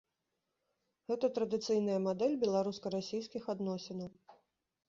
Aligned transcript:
Гэта 1.11 1.29
традыцыйная 1.35 1.99
мадэль 2.07 2.35
беларуска-расійскіх 2.47 3.43
адносінаў. 3.57 4.11